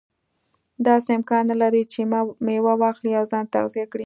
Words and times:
داسې 0.87 1.09
امکان 1.17 1.43
نه 1.51 1.55
لري 1.61 1.83
چې 1.93 1.99
میوه 2.47 2.73
واخلي 2.81 3.11
او 3.19 3.25
ځان 3.31 3.45
تغذیه 3.53 3.85
کړي. 3.91 3.99